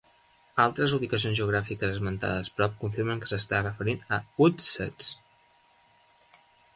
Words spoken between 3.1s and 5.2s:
que s'està referint a Woodsetts.